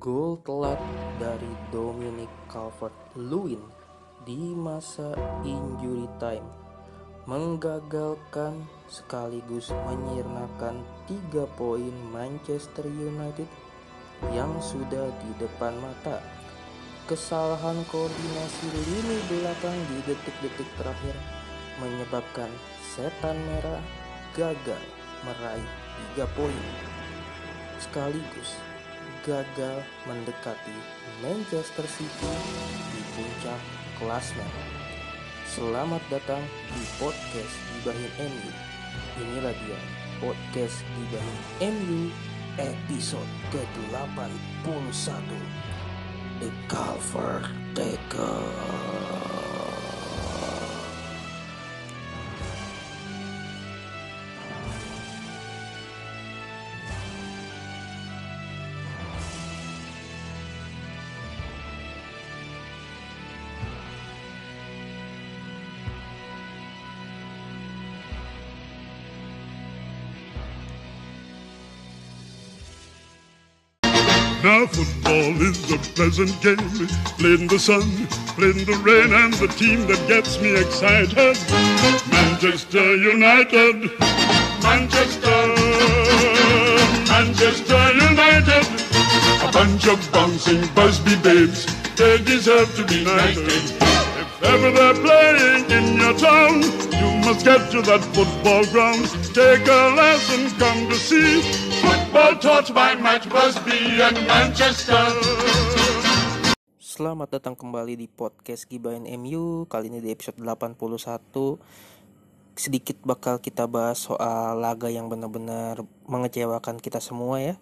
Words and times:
Gol 0.00 0.40
telat 0.48 0.80
dari 1.20 1.52
Dominic 1.68 2.32
Calvert-Lewin 2.48 3.60
di 4.24 4.56
masa 4.56 5.12
injury 5.44 6.08
time 6.16 6.48
menggagalkan 7.28 8.64
sekaligus 8.88 9.68
menyirnakan 9.84 10.80
tiga 11.04 11.44
poin 11.60 11.92
Manchester 12.08 12.88
United 12.88 13.44
yang 14.32 14.56
sudah 14.64 15.12
di 15.20 15.30
depan 15.36 15.76
mata. 15.84 16.16
Kesalahan 17.04 17.84
koordinasi 17.92 18.72
lini 18.72 19.20
belakang 19.28 19.76
di 19.84 20.00
detik-detik 20.08 20.68
terakhir 20.80 21.12
menyebabkan 21.76 22.48
setan 22.96 23.36
merah 23.36 23.84
gagal 24.32 24.80
meraih 25.28 25.68
tiga 26.00 26.24
poin 26.32 26.64
sekaligus 27.76 28.69
gagal 29.24 29.84
mendekati 30.08 30.72
Manchester 31.20 31.84
City 31.84 32.32
di 32.92 33.00
puncak 33.12 33.60
klasmen. 34.00 34.48
Selamat 35.44 36.00
datang 36.08 36.40
di 36.72 36.82
podcast 36.96 37.54
Gibahin 37.76 38.12
MU. 38.16 38.52
Inilah 39.20 39.52
dia 39.60 39.80
podcast 40.24 40.80
Gibahin 40.96 41.38
MU 41.60 42.00
episode 42.56 43.28
ke-81 43.52 44.32
The 46.40 46.48
Calvert 46.68 47.52
Taker. 47.76 48.99
Now 74.42 74.66
football 74.66 75.36
is 75.42 75.70
a 75.70 75.76
pleasant 75.92 76.32
game, 76.40 76.56
played 77.18 77.40
in 77.40 77.46
the 77.46 77.58
sun, 77.58 77.82
played 78.40 78.56
in 78.56 78.64
the 78.64 78.80
rain, 78.80 79.12
and 79.12 79.34
the 79.34 79.48
team 79.48 79.86
that 79.86 80.00
gets 80.08 80.40
me 80.40 80.56
excited, 80.56 81.36
Manchester 82.08 82.96
United, 82.96 83.92
Manchester, 84.64 85.40
Manchester 87.12 87.92
United, 87.92 88.64
a 89.44 89.52
bunch 89.52 89.86
of 89.86 90.00
bouncing 90.10 90.66
Busby 90.74 91.16
babes, 91.20 91.66
they 91.96 92.16
deserve 92.24 92.74
to 92.76 92.84
be 92.86 93.04
knighted. 93.04 93.44
If 93.44 94.42
ever 94.42 94.70
they're 94.70 94.94
playing 94.94 95.70
in 95.70 96.00
your 96.00 96.16
town, 96.16 96.62
you 96.96 97.28
must 97.28 97.44
get 97.44 97.70
to 97.72 97.82
that 97.82 98.00
football 98.16 98.64
ground, 98.72 99.04
take 99.34 99.68
a 99.68 99.92
lesson, 99.94 100.48
come 100.58 100.88
to 100.88 100.94
see. 100.94 101.59
Football 101.80 102.36
taught 102.44 102.68
by 102.76 102.92
Matt 103.00 103.24
Busby 103.32 104.04
and 104.04 104.20
Manchester. 104.28 105.00
Selamat 106.76 107.40
datang 107.40 107.56
kembali 107.56 107.96
di 107.96 108.04
podcast 108.04 108.68
Gibain 108.68 109.08
MU 109.16 109.64
Kali 109.64 109.88
ini 109.88 110.04
di 110.04 110.12
episode 110.12 110.36
81 110.36 110.76
Sedikit 112.52 113.00
bakal 113.00 113.40
kita 113.40 113.64
bahas 113.64 114.04
soal 114.04 114.60
laga 114.60 114.92
yang 114.92 115.08
benar-benar 115.08 115.80
mengecewakan 116.04 116.76
kita 116.84 117.00
semua 117.00 117.40
ya. 117.40 117.54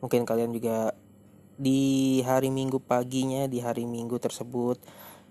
Mungkin 0.00 0.24
kalian 0.24 0.56
juga 0.56 0.96
di 1.60 2.24
hari 2.24 2.48
minggu 2.48 2.80
paginya, 2.80 3.44
di 3.44 3.60
hari 3.60 3.84
minggu 3.84 4.16
tersebut 4.16 4.80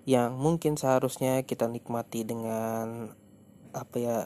Yang 0.06 0.38
mungkin 0.38 0.78
seharusnya 0.78 1.42
kita 1.42 1.66
nikmati 1.66 2.22
dengan 2.22 3.10
apa 3.74 3.98
ya 3.98 4.18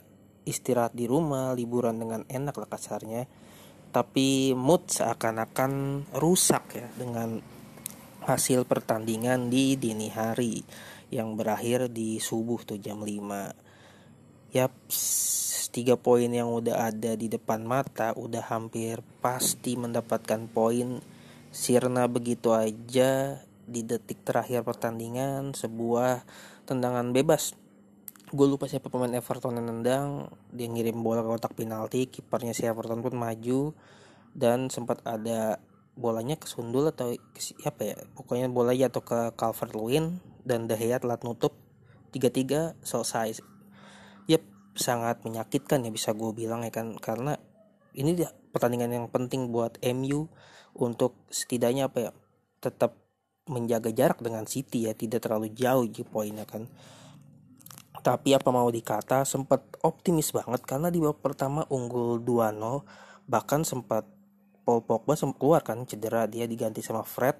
istirahat 0.44 0.92
di 0.92 1.08
rumah, 1.08 1.56
liburan 1.56 1.96
dengan 1.96 2.28
enak 2.28 2.60
lah 2.60 2.68
kasarnya 2.68 3.24
tapi 3.92 4.56
mood 4.56 4.88
seakan-akan 4.88 6.04
rusak 6.16 6.80
ya 6.80 6.88
dengan 6.96 7.38
hasil 8.24 8.64
pertandingan 8.64 9.52
di 9.52 9.76
dini 9.76 10.08
hari 10.08 10.64
yang 11.12 11.36
berakhir 11.36 11.92
di 11.92 12.16
subuh 12.16 12.64
tuh 12.64 12.80
jam 12.80 13.04
5 13.04 14.56
yap 14.56 14.72
tiga 15.72 15.96
poin 15.96 16.28
yang 16.28 16.52
udah 16.52 16.92
ada 16.92 17.16
di 17.16 17.32
depan 17.32 17.64
mata 17.64 18.12
udah 18.12 18.44
hampir 18.52 19.00
pasti 19.24 19.80
mendapatkan 19.80 20.44
poin. 20.52 21.00
Sirna 21.52 22.08
begitu 22.08 22.52
aja 22.52 23.40
di 23.64 23.80
detik 23.80 24.20
terakhir 24.24 24.64
pertandingan 24.64 25.56
sebuah 25.56 26.24
tendangan 26.68 27.12
bebas 27.16 27.56
gue 28.32 28.46
lupa 28.48 28.64
siapa 28.64 28.88
pemain 28.88 29.12
Everton 29.12 29.60
yang 29.60 29.68
nendang. 29.68 30.32
Dia 30.48 30.64
ngirim 30.64 31.04
bola 31.04 31.20
ke 31.20 31.28
kotak 31.28 31.52
penalti 31.52 32.08
kipernya 32.08 32.56
si 32.56 32.64
Everton 32.64 33.04
pun 33.04 33.12
maju. 33.12 33.76
Dan 34.32 34.72
sempat 34.72 35.04
ada 35.04 35.60
bolanya 35.92 36.40
kesundul 36.40 36.88
atau 36.88 37.12
ke 37.12 37.40
siapa 37.44 37.84
ya 37.84 37.96
pokoknya 38.16 38.48
bola 38.48 38.72
jatuh 38.72 39.04
ke 39.04 39.18
Calvert 39.36 39.76
Lewin 39.76 40.24
dan 40.48 40.64
Gea 40.64 40.96
telat 40.96 41.20
nutup. 41.20 41.52
Tiga-tiga 42.08 42.72
selesai. 42.80 43.44
Yep 44.28 44.42
sangat 44.72 45.20
menyakitkan 45.20 45.84
ya 45.84 45.92
bisa 45.92 46.16
gue 46.16 46.32
bilang 46.32 46.64
ya 46.64 46.72
kan. 46.72 46.96
Karena 46.96 47.36
ini 47.92 48.16
dia 48.16 48.32
pertandingan 48.32 48.96
yang 48.96 49.06
penting 49.12 49.52
buat 49.52 49.76
MU 49.92 50.32
untuk 50.72 51.20
setidaknya 51.28 51.92
apa 51.92 52.08
ya 52.08 52.10
tetap 52.64 52.96
menjaga 53.44 53.92
jarak 53.92 54.24
dengan 54.24 54.48
City 54.48 54.88
ya 54.88 54.96
tidak 54.96 55.28
terlalu 55.28 55.52
jauh 55.52 55.84
di 55.84 56.00
poinnya 56.06 56.48
kan 56.48 56.64
tapi 58.02 58.34
apa 58.34 58.50
mau 58.50 58.66
dikata 58.66 59.22
sempat 59.22 59.62
optimis 59.86 60.34
banget 60.34 60.62
karena 60.66 60.90
di 60.90 60.98
babak 60.98 61.22
pertama 61.22 61.62
unggul 61.70 62.18
2-0 62.18 62.82
bahkan 63.30 63.62
sempat 63.62 64.04
Paul 64.62 64.82
Pogba 64.82 65.14
sempat 65.14 65.38
keluar 65.38 65.62
kan 65.62 65.82
cedera 65.86 66.26
dia 66.26 66.46
diganti 66.46 66.82
sama 66.82 67.06
Fred 67.06 67.38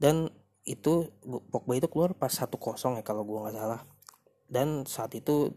dan 0.00 0.28
itu 0.64 1.12
Pogba 1.24 1.76
itu 1.76 1.88
keluar 1.92 2.16
pas 2.16 2.32
1-0 2.32 2.56
ya 3.00 3.02
kalau 3.04 3.22
gua 3.24 3.48
nggak 3.48 3.56
salah. 3.56 3.80
Dan 4.48 4.84
saat 4.88 5.12
itu 5.16 5.52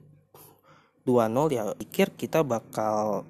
2-0 1.07 1.55
ya 1.55 1.71
pikir 1.75 2.15
kita 2.15 2.43
bakal 2.43 3.23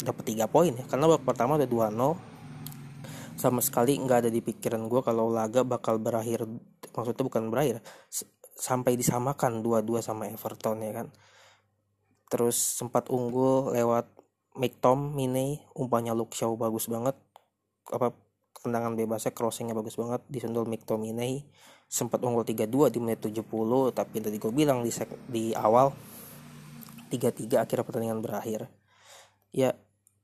dapat 0.00 0.24
3 0.32 0.48
poin 0.48 0.72
ya 0.72 0.84
karena 0.88 1.04
babak 1.12 1.28
pertama 1.28 1.60
udah 1.60 1.68
2-0 1.68 3.36
sama 3.38 3.60
sekali 3.62 4.00
nggak 4.00 4.26
ada 4.26 4.30
di 4.32 4.40
pikiran 4.42 4.88
gue 4.90 5.00
kalau 5.04 5.30
laga 5.30 5.62
bakal 5.62 6.00
berakhir 6.00 6.48
maksudnya 6.90 7.22
bukan 7.22 7.52
berakhir 7.52 7.84
sampai 8.58 8.98
disamakan 8.98 9.62
dua-dua 9.62 10.02
sama 10.02 10.26
Everton 10.26 10.82
ya 10.82 10.92
kan. 10.92 11.08
Terus 12.28 12.58
sempat 12.58 13.08
unggul 13.08 13.72
lewat 13.72 14.10
McTom 14.58 15.14
Mine 15.14 15.62
umpannya 15.78 16.12
Luke 16.12 16.34
Shaw 16.34 16.58
bagus 16.58 16.90
banget. 16.90 17.14
Apa 17.88 18.12
tendangan 18.58 18.98
bebasnya 18.98 19.30
crossingnya 19.30 19.78
bagus 19.78 19.94
banget 19.94 20.20
disundul 20.26 20.66
McTom 20.66 20.98
Mine 20.98 21.46
sempat 21.88 22.20
unggul 22.20 22.44
3-2 22.44 22.92
di 22.92 22.98
menit 23.00 23.24
70 23.24 23.48
tapi 23.96 24.20
tadi 24.20 24.36
gue 24.36 24.52
bilang 24.52 24.84
di 24.84 24.92
sek, 24.92 25.08
di 25.24 25.56
awal 25.56 25.88
3-3 27.08 27.64
akhirnya 27.64 27.86
pertandingan 27.86 28.20
berakhir. 28.20 28.68
Ya 29.54 29.72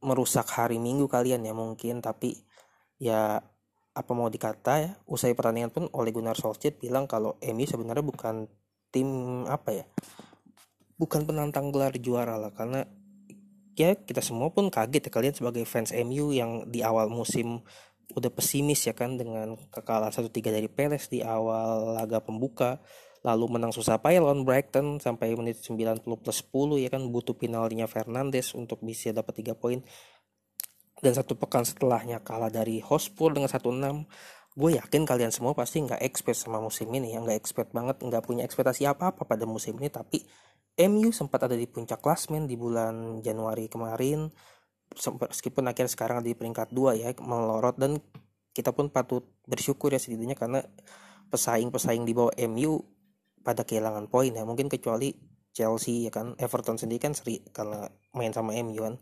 merusak 0.04 0.44
hari 0.52 0.76
minggu 0.76 1.08
kalian 1.08 1.48
ya 1.48 1.56
mungkin 1.56 2.04
tapi 2.04 2.36
ya 3.00 3.40
apa 3.94 4.10
mau 4.10 4.26
dikata 4.26 4.74
ya 4.82 4.90
usai 5.06 5.38
pertandingan 5.38 5.70
pun 5.70 5.84
oleh 5.94 6.10
Gunnar 6.10 6.34
Solskjaer 6.34 6.74
bilang 6.82 7.06
kalau 7.06 7.38
MU 7.38 7.64
sebenarnya 7.64 8.02
bukan 8.02 8.50
tim 8.90 9.08
apa 9.46 9.70
ya 9.70 9.86
bukan 10.98 11.26
penantang 11.26 11.74
gelar 11.74 11.94
juara 11.98 12.38
lah. 12.38 12.54
Karena 12.54 12.86
ya 13.74 13.98
kita 13.98 14.22
semua 14.22 14.50
pun 14.54 14.70
kaget 14.70 15.10
ya 15.10 15.10
kalian 15.10 15.34
sebagai 15.34 15.64
fans 15.66 15.90
MU 15.90 16.30
yang 16.30 16.66
di 16.70 16.80
awal 16.80 17.10
musim 17.10 17.62
udah 18.14 18.30
pesimis 18.30 18.84
ya 18.86 18.94
kan 18.94 19.16
dengan 19.16 19.56
kekalahan 19.72 20.12
1-3 20.12 20.54
dari 20.54 20.68
Peles 20.68 21.08
di 21.08 21.24
awal 21.24 21.98
laga 21.98 22.20
pembuka 22.20 22.78
lalu 23.24 23.56
menang 23.56 23.72
susah 23.72 23.96
payah 23.96 24.20
lawan 24.20 24.44
Brighton 24.44 25.00
sampai 25.00 25.32
menit 25.32 25.56
90 25.64 26.04
plus 26.04 26.38
10 26.44 26.84
ya 26.84 26.88
kan 26.92 27.00
butuh 27.08 27.32
penaltinya 27.32 27.88
Fernandes 27.88 28.52
untuk 28.52 28.84
bisa 28.84 29.10
dapat 29.16 29.40
3 29.40 29.56
poin 29.56 29.80
dan 31.04 31.12
satu 31.12 31.36
pekan 31.36 31.68
setelahnya 31.68 32.24
kalah 32.24 32.48
dari 32.48 32.80
Hotspur 32.80 33.36
dengan 33.36 33.52
1-6 33.52 34.08
gue 34.54 34.70
yakin 34.78 35.02
kalian 35.02 35.34
semua 35.34 35.50
pasti 35.50 35.82
nggak 35.82 35.98
expect 36.06 36.46
sama 36.46 36.62
musim 36.62 36.86
ini 36.94 37.14
ya. 37.14 37.18
Nggak 37.18 37.38
expect 37.42 37.70
banget 37.74 37.98
nggak 37.98 38.22
punya 38.22 38.46
ekspektasi 38.46 38.86
apa-apa 38.86 39.26
pada 39.26 39.44
musim 39.44 39.74
ini. 39.82 39.90
Tapi 39.90 40.22
MU 40.86 41.10
sempat 41.10 41.46
ada 41.50 41.58
di 41.58 41.66
puncak 41.66 41.98
klasmen 41.98 42.46
di 42.46 42.54
bulan 42.54 43.18
Januari 43.18 43.66
kemarin. 43.66 44.30
Meskipun 44.94 45.66
akhirnya 45.66 45.90
sekarang 45.90 46.22
ada 46.22 46.28
di 46.30 46.38
peringkat 46.38 46.70
2 46.70 47.02
ya 47.02 47.10
melorot. 47.18 47.76
Dan 47.82 47.98
kita 48.54 48.70
pun 48.70 48.94
patut 48.94 49.26
bersyukur 49.42 49.90
ya 49.90 49.98
setidaknya 49.98 50.38
karena 50.38 50.62
pesaing-pesaing 51.34 52.06
di 52.06 52.14
bawah 52.14 52.34
MU 52.46 52.78
pada 53.42 53.66
kehilangan 53.66 54.06
poin 54.06 54.30
ya. 54.30 54.46
Mungkin 54.46 54.70
kecuali 54.70 55.10
Chelsea 55.50 56.06
ya 56.06 56.14
kan 56.14 56.38
Everton 56.38 56.78
sendiri 56.78 57.10
kan 57.10 57.14
seri 57.14 57.42
karena 57.50 57.90
main 58.14 58.30
sama 58.30 58.54
MU 58.62 58.78
kan 58.86 58.94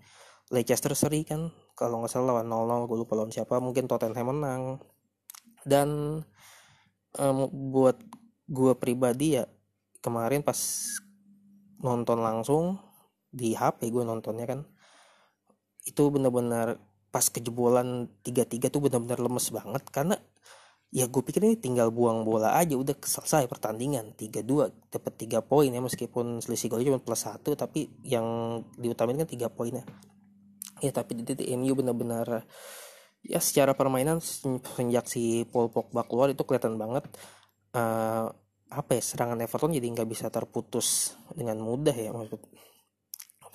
Leicester 0.52 0.92
seri 0.92 1.24
kan 1.24 1.48
kalau 1.72 2.04
nggak 2.04 2.12
salah 2.12 2.44
lawan 2.44 2.46
0-0 2.84 2.88
gue 2.92 2.98
lupa 3.00 3.16
lawan 3.16 3.32
siapa 3.32 3.56
mungkin 3.58 3.88
Tottenham 3.88 4.36
menang. 4.36 4.62
Dan 5.64 6.20
um, 7.16 7.38
buat 7.72 7.96
gue 8.52 8.72
pribadi 8.76 9.40
ya 9.40 9.48
kemarin 10.04 10.44
pas 10.44 10.58
nonton 11.80 12.20
langsung 12.20 12.78
di 13.32 13.56
HP 13.56 13.88
gue 13.88 14.04
nontonnya 14.04 14.44
kan 14.44 14.60
itu 15.88 16.02
benar-benar 16.12 16.78
pas 17.08 17.26
kejebolan 17.32 18.12
tiga-tiga 18.20 18.68
tuh 18.68 18.84
benar-benar 18.84 19.18
lemes 19.24 19.48
banget 19.48 19.82
karena 19.88 20.16
ya 20.92 21.08
gue 21.08 21.22
pikir 21.24 21.40
ini 21.40 21.56
tinggal 21.56 21.88
buang 21.88 22.28
bola 22.28 22.52
aja 22.60 22.76
udah 22.76 22.92
selesai 23.00 23.48
pertandingan 23.48 24.12
3-2 24.12 24.92
dapat 24.92 25.12
3 25.16 25.40
poin 25.40 25.72
ya 25.72 25.80
meskipun 25.80 26.44
selisih 26.44 26.68
golnya 26.68 26.92
cuma 26.92 27.00
plus 27.00 27.24
satu 27.24 27.56
tapi 27.56 27.88
yang 28.04 28.60
diutamain 28.76 29.16
kan 29.16 29.24
3 29.24 29.48
poinnya 29.48 29.88
ya 30.82 30.90
tapi 30.90 31.14
di 31.14 31.22
titik 31.22 31.46
MU 31.54 31.78
benar-benar 31.78 32.42
ya 33.22 33.38
secara 33.38 33.72
permainan 33.78 34.18
sejak 34.18 35.06
si 35.06 35.46
Paul 35.46 35.70
Pogba 35.70 36.02
keluar 36.02 36.34
itu 36.34 36.42
kelihatan 36.42 36.74
banget 36.74 37.06
uh, 37.78 38.26
apa 38.72 38.90
ya 38.98 39.02
serangan 39.04 39.38
Everton 39.38 39.78
jadi 39.78 39.86
nggak 39.86 40.08
bisa 40.10 40.26
terputus 40.26 41.14
dengan 41.30 41.62
mudah 41.62 41.94
ya 41.94 42.10
maksud 42.10 42.42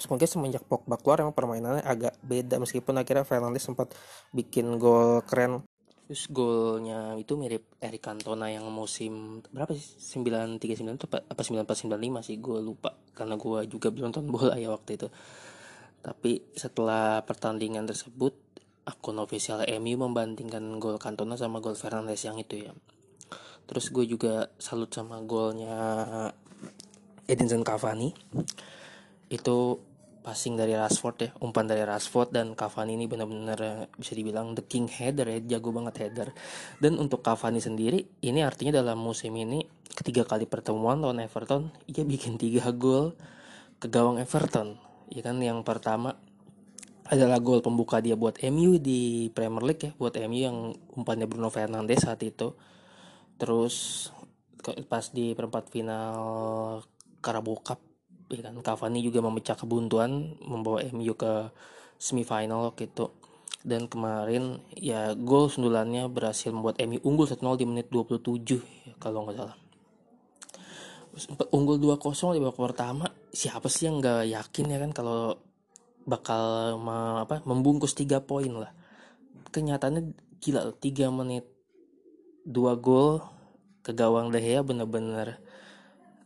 mungkin 0.08 0.30
semenjak 0.30 0.64
Pogba 0.64 0.96
keluar 1.02 1.26
emang 1.26 1.36
permainannya 1.36 1.84
agak 1.84 2.16
beda 2.24 2.64
meskipun 2.64 3.02
akhirnya 3.02 3.28
Fernandes 3.28 3.66
sempat 3.66 3.92
bikin 4.32 4.80
gol 4.80 5.26
keren 5.28 5.68
Terus 6.08 6.32
golnya 6.32 7.20
itu 7.20 7.36
mirip 7.36 7.68
Eric 7.84 8.00
Cantona 8.00 8.48
yang 8.48 8.72
musim 8.72 9.44
berapa 9.52 9.76
sih? 9.76 10.00
939 10.16 10.96
itu 10.96 11.06
apa, 11.12 11.20
apa 11.28 11.42
9495 11.44 12.24
sih 12.32 12.40
gue 12.40 12.60
lupa 12.64 12.96
karena 13.12 13.36
gue 13.36 13.68
juga 13.68 13.92
belum 13.92 14.16
nonton 14.16 14.24
bola 14.32 14.56
ya 14.56 14.72
waktu 14.72 14.96
itu. 14.96 15.12
Tapi 16.02 16.44
setelah 16.56 17.22
pertandingan 17.24 17.86
tersebut 17.88 18.36
akun 18.88 19.20
official 19.20 19.64
MU 19.80 19.96
membandingkan 20.08 20.80
gol 20.80 20.96
Cantona 20.96 21.36
sama 21.36 21.60
gol 21.60 21.76
Fernandes 21.76 22.24
yang 22.24 22.40
itu 22.40 22.68
ya. 22.68 22.72
Terus 23.68 23.92
gue 23.92 24.08
juga 24.08 24.48
salut 24.56 24.88
sama 24.96 25.20
golnya 25.24 25.76
Edinson 27.28 27.68
Cavani. 27.68 28.16
Itu 29.28 29.84
passing 30.28 30.60
dari 30.60 30.76
Rashford 30.76 31.16
ya 31.24 31.30
umpan 31.40 31.72
dari 31.72 31.88
Rashford 31.88 32.36
dan 32.36 32.52
Cavani 32.52 33.00
ini 33.00 33.08
benar-benar 33.08 33.88
bisa 33.96 34.12
dibilang 34.12 34.60
the 34.60 34.64
king 34.68 34.92
header 34.92 35.24
ya 35.24 35.40
jago 35.56 35.72
banget 35.72 36.04
header 36.04 36.36
dan 36.84 37.00
untuk 37.00 37.24
Cavani 37.24 37.64
sendiri 37.64 38.04
ini 38.20 38.44
artinya 38.44 38.84
dalam 38.84 39.00
musim 39.00 39.32
ini 39.40 39.64
ketiga 39.96 40.28
kali 40.28 40.44
pertemuan 40.44 41.00
lawan 41.00 41.24
Everton 41.24 41.72
ia 41.88 42.04
bikin 42.04 42.36
tiga 42.36 42.76
gol 42.76 43.16
ke 43.80 43.88
gawang 43.88 44.20
Everton 44.20 44.76
ya 45.12 45.22
kan 45.24 45.40
yang 45.40 45.64
pertama 45.64 46.16
adalah 47.08 47.40
gol 47.40 47.64
pembuka 47.64 48.04
dia 48.04 48.20
buat 48.20 48.36
MU 48.52 48.84
di 48.84 49.32
Premier 49.32 49.64
League 49.64 49.84
ya 49.88 49.92
buat 49.96 50.14
MU 50.28 50.40
yang 50.40 50.58
umpannya 50.92 51.28
Bruno 51.28 51.48
Fernandes 51.48 52.04
saat 52.04 52.20
itu. 52.24 52.52
Terus 53.40 54.08
pas 54.92 55.08
di 55.16 55.32
perempat 55.32 55.72
final 55.72 56.20
Carabao 57.24 57.56
Cup 57.64 57.80
ya 58.28 58.44
kan 58.44 58.60
Cavani 58.60 59.00
juga 59.00 59.24
memecah 59.24 59.56
kebuntuan 59.56 60.36
membawa 60.44 60.84
MU 60.92 61.16
ke 61.16 61.48
semifinal 61.96 62.76
gitu 62.76 63.16
dan 63.64 63.88
kemarin 63.88 64.60
ya 64.76 65.16
gol 65.16 65.48
sundulannya 65.48 66.12
berhasil 66.12 66.52
membuat 66.52 66.80
MU 66.84 67.00
unggul 67.08 67.28
1-0 67.28 67.40
di 67.60 67.66
menit 67.66 67.88
27 67.88 68.60
ya, 68.60 68.94
kalau 69.00 69.24
nggak 69.24 69.40
salah 69.40 69.58
unggul 71.52 71.78
2-0 71.82 72.38
di 72.38 72.42
babak 72.42 72.60
pertama. 72.74 73.06
Siapa 73.34 73.68
sih 73.68 73.90
yang 73.90 74.02
nggak 74.02 74.30
yakin 74.30 74.66
ya 74.72 74.78
kan 74.82 74.92
kalau 74.94 75.38
bakal 76.08 76.78
ma, 76.80 77.28
apa 77.28 77.44
membungkus 77.44 77.98
3 77.98 78.24
poin 78.24 78.54
lah. 78.54 78.72
Kenyataannya 79.52 80.16
gila 80.40 80.72
3 80.78 81.12
menit 81.12 81.46
2 82.48 82.56
gol 82.80 83.20
ke 83.84 83.92
gawang 83.96 84.32
De 84.32 84.40
Gea 84.40 84.64
bener-bener 84.64 85.40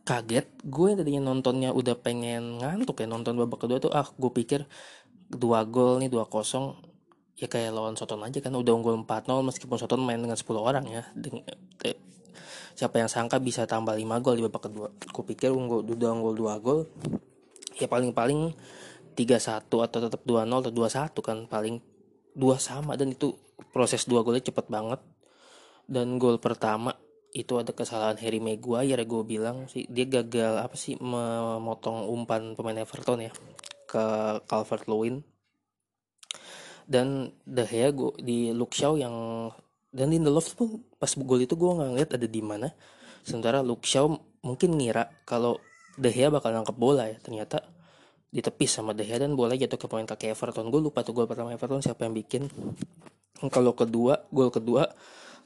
kaget. 0.02 0.46
Gue 0.66 0.94
yang 0.94 0.98
tadinya 0.98 1.22
nontonnya 1.30 1.70
udah 1.70 1.94
pengen 1.98 2.58
ngantuk 2.58 3.02
ya 3.02 3.06
nonton 3.06 3.38
babak 3.38 3.66
kedua 3.66 3.78
tuh 3.78 3.94
ah 3.94 4.06
gue 4.06 4.30
pikir 4.34 4.66
dua 5.30 5.64
gol 5.64 6.02
nih 6.02 6.10
dua 6.10 6.26
kosong. 6.26 6.74
Ya 7.38 7.50
kayak 7.50 7.74
lawan 7.74 7.98
Soton 7.98 8.22
aja 8.22 8.38
kan 8.38 8.54
udah 8.54 8.70
unggul 8.70 8.94
4-0 9.02 9.42
meskipun 9.42 9.78
Soton 9.78 10.02
main 10.04 10.20
dengan 10.20 10.38
10 10.38 10.46
orang 10.58 10.84
ya. 10.86 11.02
Eh, 11.82 11.96
siapa 12.82 12.98
yang 12.98 13.06
sangka 13.06 13.38
bisa 13.38 13.62
tambah 13.62 13.94
5 13.94 14.02
gol 14.18 14.34
di 14.34 14.42
babak 14.42 14.66
kedua. 14.66 14.90
Gue 14.90 15.22
pikir 15.22 15.54
unggul 15.54 15.86
udah 15.86 16.10
unggul 16.18 16.34
2 16.34 16.58
gol 16.58 16.80
ya 17.78 17.86
paling-paling 17.86 18.50
3-1 19.14 19.70
atau 19.70 19.98
tetap 20.02 20.26
2-0 20.26 20.50
atau 20.50 20.72
2-1 20.74 21.14
kan 21.22 21.38
paling 21.46 21.78
dua 22.34 22.58
sama. 22.58 22.98
Dan 22.98 23.14
itu 23.14 23.38
proses 23.70 24.02
dua 24.02 24.26
golnya 24.26 24.42
cepet 24.42 24.66
banget. 24.66 24.98
Dan 25.86 26.18
gol 26.18 26.42
pertama 26.42 26.90
itu 27.30 27.54
ada 27.54 27.70
kesalahan 27.70 28.18
Harry 28.18 28.42
Maguire 28.42 29.06
gue 29.06 29.22
bilang 29.22 29.70
sih. 29.70 29.86
Dia 29.86 30.10
gagal 30.10 30.58
apa 30.58 30.74
sih 30.74 30.98
memotong 30.98 32.10
umpan 32.10 32.58
pemain 32.58 32.82
Everton 32.82 33.30
ya 33.30 33.32
ke 33.86 34.04
Calvert 34.50 34.90
Lewin 34.90 35.22
dan 36.90 37.30
De 37.46 37.62
Gea 37.62 37.94
gue 37.94 38.10
di 38.18 38.50
Luke 38.50 38.74
Shaw 38.74 38.98
yang 38.98 39.14
dan 39.92 40.08
Love 40.24 40.56
pun 40.56 40.80
pas 40.96 41.12
gol 41.12 41.44
itu 41.44 41.52
gue 41.52 41.68
nggak 41.68 41.88
ngeliat 41.92 42.10
ada 42.16 42.24
di 42.26 42.40
mana. 42.40 42.72
Sementara 43.22 43.60
Luke 43.60 43.84
Shaw 43.84 44.08
mungkin 44.40 44.80
ngira 44.80 45.12
kalau 45.28 45.60
De 46.00 46.08
Gea 46.08 46.32
bakal 46.32 46.56
nangkep 46.56 46.72
bola 46.72 47.12
ya. 47.12 47.20
Ternyata 47.20 47.60
ditepis 48.32 48.72
sama 48.72 48.96
De 48.96 49.04
Gea 49.04 49.20
dan 49.20 49.36
bola 49.36 49.52
jatuh 49.52 49.76
ke 49.76 49.86
pemain 49.86 50.08
kaki 50.08 50.32
Everton. 50.32 50.72
Gue 50.72 50.80
lupa 50.80 51.04
tuh 51.04 51.12
gol 51.12 51.28
pertama 51.28 51.52
Everton 51.52 51.84
siapa 51.84 52.08
yang 52.08 52.16
bikin. 52.16 52.48
Kalau 53.52 53.76
kedua 53.76 54.24
gol 54.32 54.48
kedua 54.48 54.88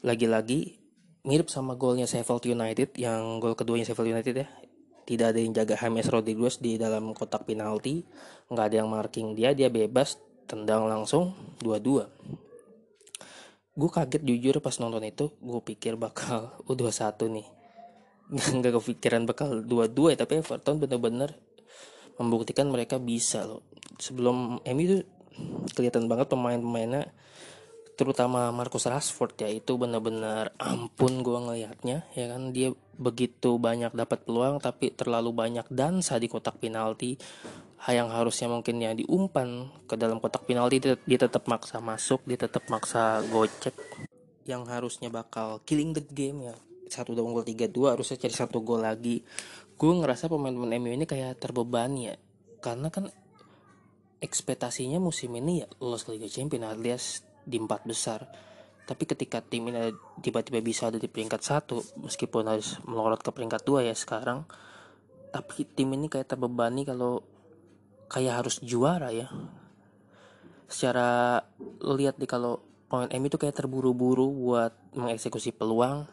lagi-lagi 0.06 0.78
mirip 1.26 1.50
sama 1.50 1.74
golnya 1.74 2.06
Sheffield 2.06 2.46
United 2.46 2.94
yang 2.94 3.42
gol 3.42 3.58
keduanya 3.58 3.82
Sheffield 3.82 4.14
United 4.14 4.46
ya. 4.46 4.46
Tidak 5.06 5.26
ada 5.34 5.38
yang 5.42 5.54
jaga 5.54 5.74
James 5.74 6.06
Rodriguez 6.06 6.62
di 6.62 6.78
dalam 6.78 7.10
kotak 7.18 7.50
penalti. 7.50 8.06
Nggak 8.46 8.64
ada 8.70 8.76
yang 8.78 8.88
marking 8.94 9.34
dia 9.34 9.50
dia 9.58 9.66
bebas 9.66 10.22
tendang 10.46 10.86
langsung 10.86 11.34
dua-dua 11.58 12.06
gue 13.76 13.90
kaget 13.92 14.22
jujur 14.24 14.56
pas 14.64 14.72
nonton 14.80 15.04
itu 15.04 15.28
gue 15.36 15.60
pikir 15.60 16.00
bakal 16.00 16.56
udah 16.72 16.88
satu 16.90 17.28
nih. 17.28 17.46
Nggak 18.32 18.82
kepikiran 18.82 19.28
bakal 19.28 19.62
dua-dua 19.62 20.16
ya 20.16 20.26
tapi 20.26 20.42
Everton 20.42 20.82
bener-bener 20.82 21.36
membuktikan 22.16 22.66
mereka 22.72 22.96
bisa 22.96 23.44
loh. 23.44 23.62
Sebelum 24.00 24.64
MU 24.64 24.82
itu 24.82 25.04
kelihatan 25.76 26.08
banget 26.08 26.32
pemain-pemainnya 26.32 27.12
terutama 27.96 28.52
Marcus 28.52 28.84
Rashford 28.84 29.40
ya 29.40 29.48
itu 29.48 29.80
benar-benar 29.80 30.52
ampun 30.60 31.24
gue 31.24 31.38
ngelihatnya 31.40 32.04
ya 32.12 32.26
kan? 32.28 32.52
Dia 32.52 32.76
begitu 33.00 33.56
banyak 33.56 33.96
dapat 33.96 34.28
peluang 34.28 34.60
tapi 34.60 34.92
terlalu 34.92 35.32
banyak 35.32 35.66
dansa 35.72 36.20
di 36.20 36.28
kotak 36.28 36.60
penalti 36.60 37.16
yang 37.86 38.10
harusnya 38.10 38.50
mungkin 38.50 38.82
ya 38.82 38.92
diumpan 38.92 39.70
ke 39.86 39.94
dalam 39.94 40.18
kotak 40.18 40.42
penalti 40.48 40.82
dia, 40.82 41.18
tetap 41.20 41.46
maksa 41.46 41.78
masuk 41.78 42.24
dia 42.26 42.34
tetap 42.40 42.66
maksa 42.66 43.22
gocek 43.30 43.76
yang 44.42 44.66
harusnya 44.66 45.10
bakal 45.10 45.62
killing 45.66 45.94
the 45.94 46.02
game 46.02 46.50
ya. 46.50 46.54
Satu 46.86 47.18
udah 47.18 47.22
unggul 47.22 47.42
tiga 47.42 47.66
dua 47.66 47.98
harusnya 47.98 48.18
cari 48.18 48.34
satu 48.34 48.62
gol 48.62 48.82
lagi. 48.86 49.22
Gue 49.74 49.92
ngerasa 49.92 50.30
pemain-pemain 50.30 50.78
MU 50.78 50.90
ini 50.94 51.04
kayak 51.04 51.38
terbebani 51.42 52.10
ya. 52.10 52.14
Karena 52.62 52.88
kan 52.90 53.10
ekspektasinya 54.22 55.02
musim 55.02 55.34
ini 55.36 55.62
ya 55.62 55.68
lolos 55.82 56.08
Liga 56.08 56.30
Champions 56.30 56.66
alias 56.66 57.25
di 57.46 57.62
empat 57.62 57.86
besar. 57.86 58.26
Tapi 58.86 59.02
ketika 59.06 59.38
tim 59.42 59.70
ini 59.70 59.94
tiba-tiba 60.20 60.58
bisa 60.62 60.90
ada 60.90 60.98
di 60.98 61.06
peringkat 61.06 61.42
satu 61.42 61.82
meskipun 62.02 62.46
harus 62.50 62.78
melorot 62.86 63.22
ke 63.22 63.30
peringkat 63.30 63.62
dua 63.66 63.82
ya 63.86 63.94
sekarang 63.94 64.46
tapi 65.36 65.68
tim 65.68 65.92
ini 65.92 66.08
kayak 66.08 66.32
terbebani 66.32 66.88
kalau 66.88 67.20
kayak 68.08 68.40
harus 68.40 68.56
juara 68.64 69.12
ya. 69.12 69.28
Secara 70.64 71.42
lihat 71.84 72.16
di 72.16 72.24
kalau 72.24 72.64
pemain 72.88 73.12
M 73.12 73.28
itu 73.28 73.36
kayak 73.36 73.60
terburu-buru 73.60 74.32
buat 74.32 74.72
mengeksekusi 74.96 75.52
peluang. 75.52 76.08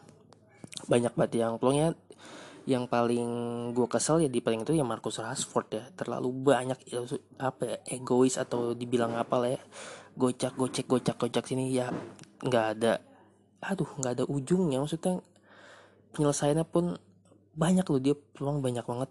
Banyak 0.90 1.16
banget 1.16 1.40
yang 1.40 1.56
peluangnya 1.56 1.96
yang 2.64 2.88
paling 2.88 3.28
gue 3.76 3.88
kesel 3.92 4.24
ya 4.24 4.28
di 4.32 4.40
paling 4.40 4.64
itu 4.64 4.76
ya 4.76 4.84
Marcus 4.84 5.24
Rashford 5.24 5.68
ya. 5.72 5.84
Terlalu 5.96 6.28
banyak 6.28 6.78
ya, 6.84 7.00
apa 7.40 7.62
ya 7.64 7.76
egois 7.88 8.36
atau 8.36 8.76
dibilang 8.76 9.16
apa 9.16 9.40
lah 9.40 9.50
ya 9.56 9.62
gocak 10.14 10.54
gocek 10.54 10.86
gocak 10.86 11.16
gocak 11.18 11.44
sini 11.46 11.74
ya 11.74 11.90
nggak 12.44 12.66
ada 12.78 13.02
aduh 13.64 13.88
nggak 13.98 14.12
ada 14.20 14.24
ujungnya. 14.28 14.78
Maksudnya 14.84 15.24
penyelesaiannya 16.12 16.66
pun 16.68 17.00
banyak 17.56 17.86
loh 17.88 18.00
dia 18.00 18.14
peluang 18.36 18.60
banyak 18.60 18.84
banget. 18.84 19.10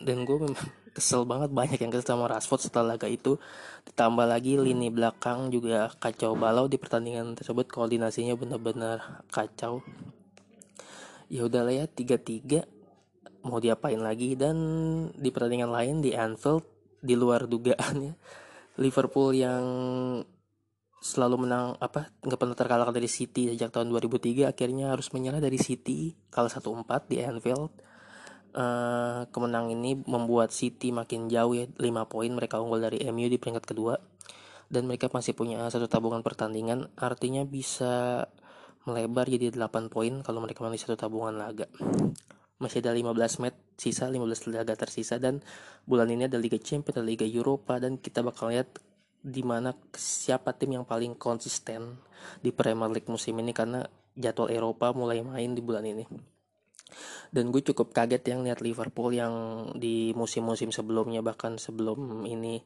Dan 0.00 0.28
gue 0.28 0.36
memang 0.36 0.60
kesel 0.96 1.26
banget 1.26 1.50
banyak 1.50 1.78
yang 1.80 1.90
kesel 1.90 2.14
sama 2.14 2.28
Rashford 2.28 2.68
setelah 2.68 2.94
laga 2.94 3.08
itu. 3.08 3.40
Ditambah 3.88 4.26
lagi 4.28 4.60
lini 4.60 4.92
belakang 4.92 5.48
juga 5.48 5.90
kacau 5.96 6.36
balau 6.36 6.68
di 6.68 6.76
pertandingan 6.76 7.34
tersebut 7.34 7.66
koordinasinya 7.72 8.36
benar-benar 8.36 9.24
kacau. 9.32 9.80
Ya 11.32 11.48
udahlah 11.48 11.72
ya 11.72 11.86
tiga 11.88 12.20
tiga 12.20 12.68
mau 13.42 13.58
diapain 13.58 13.98
lagi? 13.98 14.36
Dan 14.36 14.56
di 15.16 15.32
pertandingan 15.32 15.72
lain 15.72 16.04
di 16.04 16.12
Anfield 16.12 16.62
di 17.04 17.12
luar 17.12 17.44
dugaan 17.44 18.00
ya 18.00 18.14
Liverpool 18.80 19.36
yang 19.36 19.64
selalu 21.04 21.44
menang 21.44 21.76
apa 21.84 22.08
nggak 22.24 22.40
pernah 22.40 22.56
terkalahkan 22.56 22.96
dari 22.96 23.12
City 23.12 23.52
sejak 23.52 23.76
tahun 23.76 23.92
2003 23.92 24.48
akhirnya 24.48 24.96
harus 24.96 25.12
menyerah 25.12 25.36
dari 25.36 25.60
City 25.60 26.16
kalah 26.32 26.48
1-4 26.48 27.12
di 27.12 27.20
Anfield. 27.20 27.68
Uh, 28.54 29.26
kemenang 29.34 29.68
ini 29.68 29.98
membuat 30.06 30.54
City 30.54 30.94
makin 30.94 31.26
jauh 31.28 31.52
ya 31.52 31.68
5 31.68 31.82
poin 32.08 32.30
mereka 32.32 32.62
unggul 32.62 32.80
dari 32.80 33.04
MU 33.12 33.28
di 33.28 33.36
peringkat 33.36 33.68
kedua. 33.68 34.00
Dan 34.64 34.88
mereka 34.88 35.12
masih 35.12 35.36
punya 35.36 35.68
satu 35.68 35.92
tabungan 35.92 36.24
pertandingan 36.24 36.88
artinya 36.96 37.44
bisa 37.44 38.24
melebar 38.88 39.28
jadi 39.28 39.52
8 39.52 39.92
poin 39.92 40.24
kalau 40.24 40.40
mereka 40.40 40.64
memiliki 40.64 40.88
satu 40.88 40.96
tabungan 40.96 41.36
laga. 41.36 41.68
Masih 42.56 42.80
ada 42.80 42.96
15 42.96 43.44
match 43.44 43.58
sisa 43.76 44.08
15 44.08 44.56
laga 44.56 44.72
tersisa 44.72 45.20
dan 45.20 45.44
bulan 45.84 46.08
ini 46.08 46.32
ada 46.32 46.40
Liga 46.40 46.56
Champions, 46.56 46.96
ada 46.96 47.04
Liga 47.04 47.28
Eropa 47.28 47.76
dan 47.76 48.00
kita 48.00 48.24
bakal 48.24 48.48
lihat 48.54 48.72
di 49.24 49.40
mana 49.40 49.72
siapa 49.96 50.52
tim 50.52 50.76
yang 50.76 50.84
paling 50.84 51.16
konsisten 51.16 51.96
di 52.44 52.52
Premier 52.52 52.92
League 52.92 53.08
musim 53.08 53.40
ini 53.40 53.56
karena 53.56 53.80
jadwal 54.12 54.52
Eropa 54.52 54.92
mulai 54.92 55.24
main 55.24 55.56
di 55.56 55.64
bulan 55.64 55.88
ini. 55.88 56.04
Dan 57.32 57.50
gue 57.50 57.64
cukup 57.64 57.90
kaget 57.90 58.22
yang 58.30 58.44
lihat 58.44 58.60
Liverpool 58.60 59.10
yang 59.10 59.34
di 59.74 60.12
musim-musim 60.14 60.70
sebelumnya 60.70 61.24
bahkan 61.24 61.56
sebelum 61.56 62.22
ini 62.28 62.62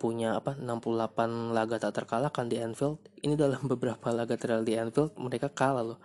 punya 0.00 0.40
apa 0.40 0.56
68 0.56 1.52
laga 1.52 1.76
tak 1.76 2.02
terkalahkan 2.02 2.50
di 2.50 2.58
Anfield. 2.58 3.00
Ini 3.22 3.38
dalam 3.38 3.62
beberapa 3.72 4.10
laga 4.10 4.34
terakhir 4.34 4.66
di 4.66 4.74
Anfield 4.76 5.14
mereka 5.16 5.48
kalah 5.48 5.94
loh. 5.94 6.00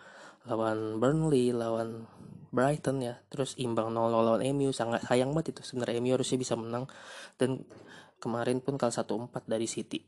Lawan 0.45 1.01
Burnley, 1.01 1.49
lawan 1.49 2.05
Brighton 2.53 3.01
ya, 3.01 3.17
terus 3.27 3.57
imbang 3.57 3.89
0 3.91 4.13
lawan 4.13 4.45
MU 4.53 4.69
sangat 4.69 5.03
sayang 5.09 5.33
banget 5.33 5.57
itu. 5.57 5.73
Sebenarnya 5.73 5.99
MU 5.99 6.13
harusnya 6.15 6.37
bisa 6.37 6.53
menang 6.53 6.85
dan 7.41 7.65
kemarin 8.25 8.57
pun 8.65 8.81
kalah 8.81 9.05
1-4 9.05 9.45
dari 9.45 9.69
City. 9.69 10.01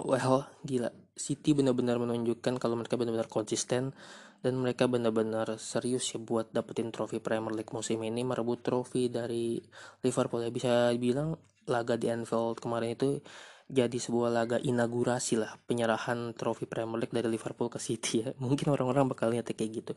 Well 0.00 0.48
gila. 0.64 0.88
City 1.14 1.54
benar-benar 1.54 2.00
menunjukkan 2.02 2.58
kalau 2.58 2.74
mereka 2.74 2.96
benar-benar 2.98 3.30
konsisten 3.30 3.94
dan 4.42 4.58
mereka 4.58 4.90
benar-benar 4.90 5.60
serius 5.60 6.10
ya 6.10 6.18
buat 6.18 6.50
dapetin 6.50 6.90
trofi 6.90 7.22
Premier 7.22 7.54
League 7.54 7.70
musim 7.70 8.02
ini. 8.02 8.26
Merebut 8.26 8.64
trofi 8.64 9.12
dari 9.12 9.60
Liverpool 10.02 10.42
ya. 10.42 10.50
Bisa 10.50 10.90
dibilang 10.90 11.38
laga 11.70 11.94
di 11.94 12.10
Anfield 12.10 12.60
kemarin 12.60 12.92
itu 12.96 13.22
jadi 13.64 13.96
sebuah 13.96 14.28
laga 14.28 14.56
inaugurasi 14.60 15.40
lah 15.40 15.56
penyerahan 15.64 16.36
trofi 16.36 16.68
Premier 16.68 17.00
League 17.00 17.14
dari 17.16 17.28
Liverpool 17.30 17.72
ke 17.72 17.78
City 17.78 18.26
ya. 18.26 18.28
Mungkin 18.44 18.66
orang-orang 18.74 19.08
bakal 19.08 19.30
lihat 19.30 19.48
kayak 19.52 19.70
gitu. 19.70 19.92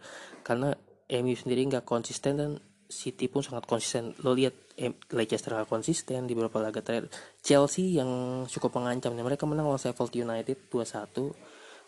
Karena 0.46 0.72
MU 1.08 1.36
sendiri 1.36 1.64
nggak 1.68 1.88
konsisten 1.88 2.40
dan 2.40 2.52
City 2.88 3.28
pun 3.28 3.44
sangat 3.44 3.68
konsisten. 3.68 4.16
Lo 4.24 4.32
lihat 4.32 4.56
eh, 4.80 4.96
Leicester 5.12 5.54
konsisten 5.68 6.24
di 6.26 6.34
beberapa 6.34 6.64
laga 6.64 6.80
terakhir. 6.80 7.12
Chelsea 7.44 8.00
yang 8.00 8.44
cukup 8.48 8.80
mengancam. 8.80 9.12
Mereka 9.14 9.44
menang 9.44 9.68
lawan 9.68 9.80
Sheffield 9.80 10.16
United 10.16 10.72
2-1. 10.72 11.36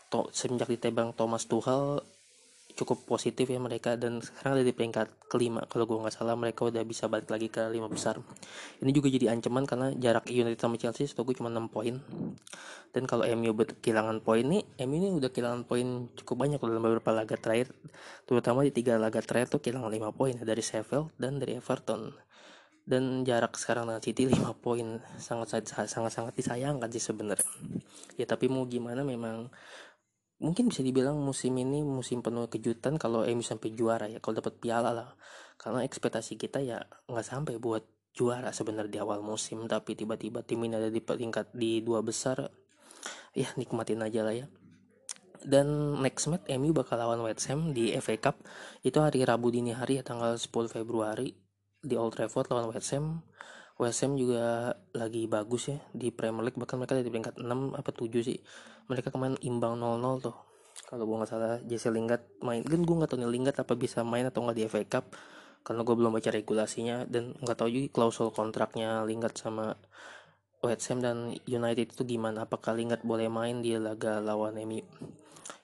To, 0.10 0.26
semenjak 0.34 0.68
ditebang 0.74 1.14
Thomas 1.14 1.46
Tuchel 1.46 2.02
cukup 2.80 3.04
positif 3.04 3.52
ya 3.52 3.60
mereka 3.60 4.00
dan 4.00 4.24
sekarang 4.24 4.56
ada 4.56 4.64
di 4.64 4.72
peringkat 4.72 5.28
kelima. 5.28 5.68
Kalau 5.68 5.84
gue 5.84 6.00
nggak 6.00 6.16
salah 6.16 6.40
mereka 6.40 6.64
udah 6.64 6.80
bisa 6.88 7.12
balik 7.12 7.28
lagi 7.28 7.52
ke 7.52 7.68
lima 7.68 7.92
besar. 7.92 8.16
Ini 8.80 8.92
juga 8.96 9.12
jadi 9.12 9.36
ancaman 9.36 9.68
karena 9.68 9.92
jarak 10.00 10.32
United 10.32 10.56
sama 10.56 10.80
Chelsea 10.80 11.04
setahu 11.04 11.36
gue 11.36 11.44
cuma 11.44 11.52
6 11.52 11.68
poin. 11.68 12.00
Dan 12.96 13.04
kalau 13.04 13.28
MU 13.36 13.52
kehilangan 13.84 14.24
poin 14.24 14.48
nih 14.48 14.64
MU 14.88 14.96
ini 14.96 15.08
udah 15.20 15.28
kehilangan 15.28 15.68
poin 15.68 16.08
cukup 16.16 16.36
banyak 16.48 16.60
dalam 16.64 16.80
beberapa 16.80 17.12
laga 17.12 17.36
terakhir. 17.36 17.76
Terutama 18.24 18.64
di 18.64 18.72
tiga 18.72 18.96
laga 18.96 19.20
terakhir 19.20 19.52
tuh 19.52 19.60
kehilangan 19.60 19.92
5 19.92 20.16
poin 20.16 20.36
dari 20.40 20.64
Sheffield 20.64 21.12
dan 21.20 21.36
dari 21.44 21.60
Everton. 21.60 22.16
Dan 22.90 23.22
jarak 23.22 23.60
sekarang 23.60 23.92
dengan 23.92 24.02
City 24.02 24.24
5 24.32 24.56
poin 24.64 25.04
sangat 25.20 25.68
sangat 25.68 26.16
sangat 26.16 26.34
disayangkan 26.34 26.88
sih 26.96 27.04
sebenarnya. 27.04 27.52
Ya 28.16 28.24
tapi 28.24 28.48
mau 28.48 28.64
gimana 28.64 29.04
memang 29.04 29.52
mungkin 30.40 30.72
bisa 30.72 30.80
dibilang 30.80 31.20
musim 31.20 31.56
ini 31.60 31.84
musim 31.84 32.24
penuh 32.24 32.48
kejutan 32.48 32.96
kalau 32.96 33.28
MU 33.28 33.44
sampai 33.44 33.76
juara 33.76 34.08
ya 34.08 34.24
kalau 34.24 34.40
dapat 34.40 34.56
piala 34.60 34.92
lah. 34.96 35.10
Karena 35.60 35.84
ekspektasi 35.84 36.40
kita 36.40 36.64
ya 36.64 36.80
nggak 37.12 37.28
sampai 37.28 37.60
buat 37.60 37.84
juara 38.16 38.50
sebenarnya 38.56 38.92
di 38.92 39.00
awal 39.00 39.22
musim 39.22 39.68
tapi 39.70 39.94
tiba-tiba 39.94 40.42
tim 40.42 40.64
ini 40.66 40.76
ada 40.76 40.90
di 40.90 41.04
peringkat 41.04 41.54
di 41.54 41.84
dua 41.86 42.02
besar 42.02 42.50
ya 43.36 43.48
nikmatin 43.60 44.02
aja 44.02 44.24
lah 44.24 44.36
ya. 44.36 44.48
Dan 45.40 46.00
next 46.04 46.28
match 46.28 46.48
MU 46.52 46.76
bakal 46.76 47.00
lawan 47.00 47.24
West 47.24 47.48
Ham 47.48 47.72
di 47.72 47.96
FA 48.00 48.16
Cup 48.20 48.44
itu 48.84 49.00
hari 49.00 49.24
Rabu 49.24 49.52
dini 49.52 49.72
hari 49.72 50.00
ya 50.00 50.04
tanggal 50.04 50.36
10 50.36 50.52
Februari 50.68 51.32
di 51.80 51.96
Old 51.96 52.12
Trafford 52.16 52.52
lawan 52.52 52.76
West 52.76 52.92
Ham 52.92 53.24
West 53.80 54.04
Ham 54.04 54.20
juga 54.20 54.76
lagi 54.92 55.24
bagus 55.32 55.72
ya 55.72 55.80
di 55.96 56.12
Premier 56.12 56.52
League. 56.52 56.60
Bahkan 56.60 56.76
mereka 56.76 57.00
di 57.00 57.08
peringkat 57.08 57.40
6 57.40 57.80
apa 57.80 57.90
7 57.96 58.12
sih. 58.20 58.36
Mereka 58.92 59.16
kemarin 59.16 59.40
imbang 59.40 59.80
0-0 59.80 60.20
tuh. 60.20 60.36
Kalau 60.84 61.08
gue 61.08 61.16
nggak 61.16 61.32
salah 61.32 61.56
Jesse 61.64 61.88
Lingard 61.88 62.28
main. 62.44 62.60
Kan 62.68 62.84
gue 62.84 62.96
nggak 63.00 63.10
tahu 63.16 63.24
nih 63.24 63.32
Lingard 63.32 63.56
apa 63.56 63.74
bisa 63.80 64.04
main 64.04 64.28
atau 64.28 64.44
nggak 64.44 64.58
di 64.60 64.64
FA 64.68 64.84
Cup. 64.84 65.16
Karena 65.64 65.88
gue 65.88 65.96
belum 65.96 66.12
baca 66.12 66.28
regulasinya 66.28 67.08
dan 67.08 67.40
nggak 67.40 67.56
tahu 67.56 67.70
juga 67.72 67.88
klausul 67.96 68.36
kontraknya 68.36 69.08
Lingard 69.08 69.40
sama 69.40 69.80
West 70.60 70.92
Ham 70.92 71.00
dan 71.00 71.32
United 71.48 71.96
itu 71.96 72.04
gimana. 72.04 72.44
Apakah 72.44 72.76
Lingard 72.76 73.08
boleh 73.08 73.32
main 73.32 73.64
di 73.64 73.80
laga 73.80 74.20
lawan 74.20 74.60
MU 74.60 74.84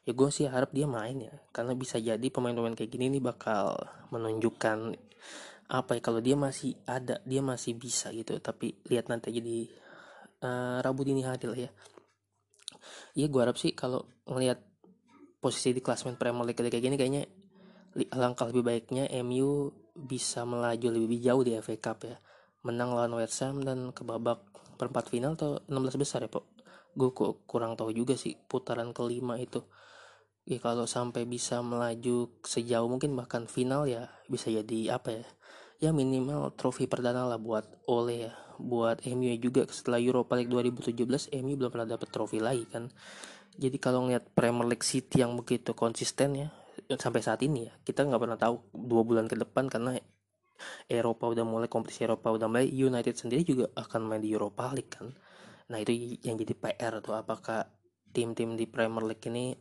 ya 0.05 0.13
gue 0.13 0.29
sih 0.29 0.45
harap 0.45 0.69
dia 0.71 0.85
main 0.85 1.17
ya. 1.17 1.33
Karena 1.49 1.73
bisa 1.73 1.97
jadi 1.97 2.23
pemain-pemain 2.29 2.77
kayak 2.77 2.93
gini 2.93 3.17
nih 3.17 3.23
bakal 3.25 3.73
menunjukkan 4.13 4.93
apa 5.65 5.97
ya 5.97 6.01
kalau 6.01 6.21
dia 6.21 6.37
masih 6.37 6.77
ada 6.85 7.21
dia 7.25 7.41
masih 7.41 7.77
bisa 7.77 8.11
gitu. 8.13 8.37
Tapi 8.39 8.77
lihat 8.89 9.09
nanti 9.09 9.33
aja 9.33 9.41
di 9.41 9.65
uh, 10.45 10.79
Rabu 10.81 11.01
dini 11.05 11.25
hari 11.25 11.45
lah 11.49 11.59
ya. 11.59 11.71
Iya 13.17 13.27
gue 13.31 13.41
harap 13.41 13.57
sih 13.57 13.73
kalau 13.73 14.05
ngelihat 14.29 14.61
posisi 15.39 15.73
di 15.73 15.81
klasmen 15.81 16.17
Premier 16.19 16.45
League 16.45 16.57
kayak 16.57 16.83
gini 16.83 16.95
kayaknya 16.99 17.23
langkah 18.13 18.51
lebih 18.51 18.65
baiknya 18.65 19.07
MU 19.23 19.71
bisa 19.95 20.43
melaju 20.43 20.87
lebih 20.91 21.23
jauh 21.23 21.41
di 21.41 21.55
FA 21.61 21.75
Cup 21.79 21.97
ya. 22.05 22.17
Menang 22.65 22.97
lawan 22.97 23.13
West 23.17 23.39
Ham 23.45 23.61
dan 23.61 23.93
ke 23.93 24.01
babak 24.01 24.41
perempat 24.75 25.07
final 25.07 25.39
atau 25.39 25.61
16 25.69 26.01
besar 26.01 26.25
ya 26.25 26.29
Pak 26.29 26.55
gue 26.95 27.11
kurang 27.43 27.75
tahu 27.75 27.91
juga 27.91 28.15
sih 28.15 28.39
putaran 28.47 28.95
kelima 28.95 29.35
itu 29.35 29.59
ya 30.45 30.61
kalau 30.61 30.85
sampai 30.85 31.25
bisa 31.25 31.59
melaju 31.65 32.29
sejauh 32.45 32.85
mungkin 32.85 33.17
bahkan 33.17 33.49
final 33.49 33.89
ya 33.89 34.13
bisa 34.29 34.53
jadi 34.53 34.97
apa 34.97 35.21
ya? 35.21 35.25
Ya 35.83 35.89
minimal 35.91 36.55
trofi 36.55 36.87
perdana 36.87 37.27
lah 37.27 37.41
buat 37.41 37.65
Ole 37.89 38.29
ya. 38.29 38.33
Buat 38.55 39.03
MU 39.03 39.35
juga 39.35 39.67
setelah 39.67 39.99
Europa 39.99 40.39
League 40.39 40.47
2017 40.47 41.35
MU 41.43 41.53
belum 41.59 41.71
pernah 41.73 41.97
dapat 41.97 42.07
trofi 42.07 42.39
lagi 42.39 42.63
kan. 42.69 42.87
Jadi 43.55 43.77
kalau 43.81 44.07
ngeliat 44.07 44.31
Premier 44.31 44.67
League 44.67 44.85
City 44.85 45.19
yang 45.19 45.35
begitu 45.35 45.75
konsisten 45.75 46.39
ya 46.39 46.47
sampai 46.85 47.23
saat 47.23 47.41
ini 47.41 47.65
ya 47.65 47.73
kita 47.81 48.05
nggak 48.05 48.21
pernah 48.21 48.37
tahu 48.37 48.61
dua 48.75 49.01
bulan 49.01 49.25
ke 49.25 49.33
depan 49.33 49.65
karena 49.71 49.97
Eropa 50.85 51.27
udah 51.31 51.43
mulai 51.43 51.67
kompetisi 51.67 52.05
Eropa 52.05 52.31
udah 52.31 52.47
mulai 52.47 52.67
United 52.69 53.15
sendiri 53.15 53.43
juga 53.43 53.71
akan 53.75 54.07
main 54.07 54.21
di 54.23 54.31
Europa 54.31 54.71
League 54.71 54.91
kan. 54.91 55.11
Nah 55.71 55.77
itu 55.81 56.19
yang 56.21 56.37
jadi 56.37 56.53
PR 56.53 56.93
tuh 57.01 57.17
apakah 57.17 57.67
tim-tim 58.15 58.55
di 58.55 58.69
Premier 58.69 59.03
League 59.03 59.25
ini 59.27 59.55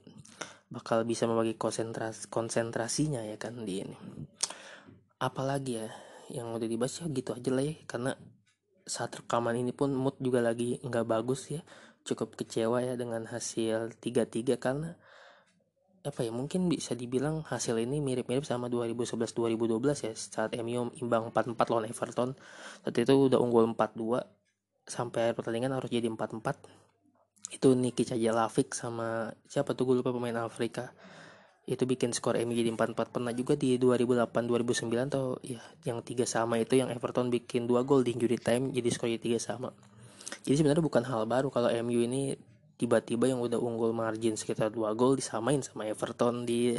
bakal 0.72 1.04
bisa 1.04 1.28
membagi 1.28 1.54
konsentrasi 1.54 2.28
konsentrasinya 2.28 3.20
ya 3.24 3.36
kan 3.36 3.62
di 3.62 3.84
ini. 3.84 3.96
Apalagi 5.20 5.72
ya 5.80 5.88
yang 6.32 6.56
udah 6.56 6.68
dibahas 6.68 7.04
ya 7.04 7.06
gitu 7.12 7.36
aja 7.36 7.50
lah 7.52 7.64
ya 7.64 7.74
karena 7.84 8.12
saat 8.84 9.16
rekaman 9.16 9.56
ini 9.56 9.72
pun 9.72 9.92
mood 9.92 10.16
juga 10.20 10.44
lagi 10.44 10.80
nggak 10.80 11.06
bagus 11.08 11.52
ya. 11.52 11.60
Cukup 12.04 12.36
kecewa 12.36 12.84
ya 12.84 13.00
dengan 13.00 13.24
hasil 13.24 13.96
3-3 13.96 14.60
karena 14.60 14.92
apa 16.04 16.20
ya 16.20 16.28
mungkin 16.36 16.68
bisa 16.68 16.92
dibilang 16.92 17.40
hasil 17.48 17.80
ini 17.80 17.96
mirip-mirip 18.04 18.44
sama 18.44 18.68
2011-2012 18.68 20.04
ya 20.04 20.12
saat 20.12 20.52
MU 20.60 20.92
imbang 21.00 21.32
4-4 21.32 21.56
lawan 21.72 21.88
Everton. 21.88 22.36
Saat 22.84 22.96
itu 23.00 23.32
udah 23.32 23.40
unggul 23.40 23.64
4-2 23.72 24.20
sampai 24.84 25.32
pertandingan 25.32 25.72
harus 25.72 25.88
jadi 25.88 26.04
4-4 26.12 26.83
itu 27.54 27.70
Niki 27.78 28.02
Cajalavik 28.02 28.74
sama 28.74 29.30
siapa 29.46 29.78
tuh? 29.78 29.86
Gue 29.86 29.96
lupa 30.02 30.10
pemain 30.10 30.42
Afrika. 30.42 30.90
Itu 31.64 31.88
bikin 31.88 32.12
skor 32.12 32.36
MU 32.44 32.52
jadi 32.52 32.68
4-4 32.68 33.08
pernah 33.08 33.32
juga 33.32 33.56
di 33.56 33.80
2008 33.80 34.28
2009 34.28 35.08
atau 35.08 35.40
ya 35.40 35.62
yang 35.88 36.04
tiga 36.04 36.28
sama 36.28 36.60
itu 36.60 36.76
yang 36.76 36.92
Everton 36.92 37.32
bikin 37.32 37.64
dua 37.64 37.88
gol 37.88 38.04
di 38.04 38.12
injury 38.12 38.36
time 38.36 38.68
jadi 38.68 38.88
skornya 38.92 39.16
tiga 39.16 39.40
sama. 39.40 39.72
Jadi 40.44 40.60
sebenarnya 40.60 40.84
bukan 40.84 41.08
hal 41.08 41.24
baru 41.24 41.48
kalau 41.48 41.72
MU 41.72 42.04
ini 42.04 42.36
tiba-tiba 42.76 43.32
yang 43.32 43.40
udah 43.40 43.56
unggul 43.56 43.96
margin 43.96 44.36
sekitar 44.36 44.68
dua 44.68 44.92
gol 44.92 45.16
disamain 45.16 45.62
sama 45.64 45.88
Everton 45.88 46.44
di 46.44 46.76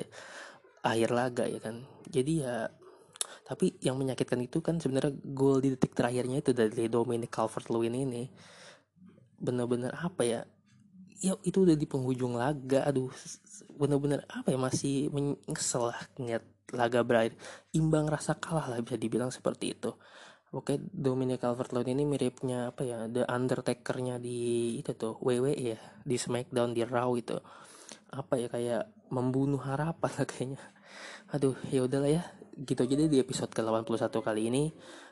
akhir 0.85 1.09
laga 1.09 1.49
ya 1.49 1.57
kan? 1.57 1.81
Jadi 2.05 2.45
ya 2.45 2.69
tapi 3.45 3.73
yang 3.81 3.97
menyakitkan 3.97 4.37
itu 4.41 4.61
kan 4.61 4.77
sebenarnya 4.77 5.17
gol 5.33 5.65
di 5.65 5.73
detik 5.73 5.97
terakhirnya 5.97 6.45
itu 6.45 6.53
dari 6.53 6.85
Dominic 6.85 7.33
Calvert-Lewin 7.33 7.93
ini. 8.05 8.29
Bener-bener 9.41 9.97
apa 9.97 10.21
ya 10.21 10.41
ya 11.25 11.33
itu 11.41 11.65
udah 11.65 11.73
di 11.73 11.89
penghujung 11.89 12.37
laga 12.37 12.85
aduh 12.85 13.09
bener-bener 13.81 14.21
apa 14.29 14.53
ya 14.53 14.59
masih 14.61 15.09
menyesal 15.09 15.89
lah 15.89 15.99
ngeliat 16.21 16.45
laga 16.69 17.01
berakhir 17.01 17.33
imbang 17.73 18.05
rasa 18.05 18.37
kalah 18.37 18.69
lah 18.69 18.77
bisa 18.85 19.01
dibilang 19.01 19.33
seperti 19.33 19.73
itu 19.73 19.97
Oke, 20.55 20.79
Dominic 20.79 21.43
Calvert-Lewin 21.43 21.99
ini 21.99 22.07
miripnya 22.07 22.71
apa 22.71 22.87
ya? 22.87 23.11
The 23.11 23.27
Undertaker-nya 23.27 24.23
di 24.23 24.71
itu 24.79 24.95
tuh 24.95 25.19
WWE 25.19 25.51
ya, 25.51 25.75
di 26.07 26.15
SmackDown 26.15 26.71
di 26.71 26.79
Raw 26.87 27.11
itu. 27.19 27.35
Apa 28.15 28.39
ya 28.39 28.47
kayak 28.47 29.11
membunuh 29.11 29.59
harapan 29.59 30.11
lah 30.15 30.23
kayaknya. 30.23 30.63
Aduh, 31.35 31.59
ya 31.67 31.83
udahlah 31.83 32.07
ya 32.07 32.23
gitu 32.63 32.87
aja 32.87 32.93
deh 32.95 33.09
di 33.11 33.19
episode 33.19 33.51
ke-81 33.51 34.15
kali 34.23 34.41
ini. 34.47 34.63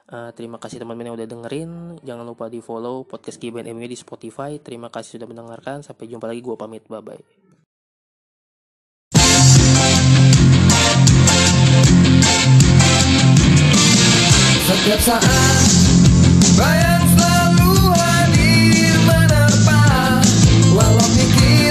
Uh, 0.07 0.31
terima 0.35 0.59
kasih 0.59 0.79
teman-teman 0.79 1.11
yang 1.11 1.15
udah 1.19 1.27
dengerin. 1.27 1.71
Jangan 2.03 2.25
lupa 2.27 2.47
di 2.47 2.63
follow 2.63 3.03
podcast 3.03 3.39
Giben 3.39 3.67
MU 3.75 3.87
di 3.87 3.99
Spotify. 3.99 4.59
Terima 4.63 4.87
kasih 4.87 5.19
sudah 5.19 5.27
mendengarkan. 5.27 5.83
Sampai 5.83 6.07
jumpa 6.07 6.27
lagi. 6.27 6.39
Gue 6.39 6.55
pamit. 6.55 6.87
Bye-bye. 6.87 7.23
Setiap 14.63 14.99
saat 14.99 15.67
bayang 16.59 17.05
selalu 17.15 17.71
hadir 17.95 18.95
menerpa 19.07 19.83
Walau 20.75 21.07
pikir 21.15 21.62